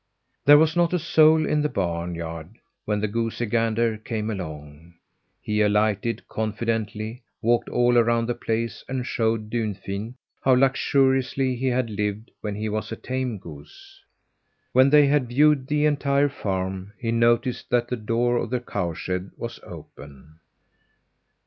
[0.45, 4.95] There was not a soul in the barn yard when the goosey gander came along.
[5.39, 11.91] He alighted, confidently walked all around the place, and showed Dunfin how luxuriously he had
[11.91, 14.01] lived when he was a tame goose.
[14.71, 18.95] When they had viewed the entire farm, he noticed that the door of the cow
[18.95, 20.39] shed was open.